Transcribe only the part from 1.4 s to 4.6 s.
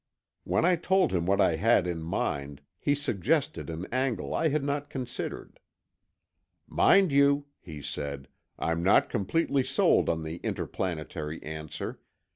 had in mind, he suggested an angle I